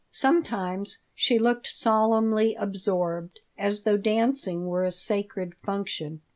[0.09, 6.21] Sometimes she looked solemnly absorbed, as though dancing were a sacred function.